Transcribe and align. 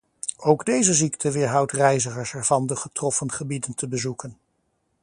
Ook 0.37 0.65
deze 0.65 0.93
ziekte 0.93 1.31
weerhoudt 1.31 1.71
reizigers 1.71 2.33
ervan 2.33 2.67
de 2.67 2.75
getroffen 2.75 3.31
gebieden 3.31 3.75
te 3.75 3.87
bezoeken. 3.87 4.37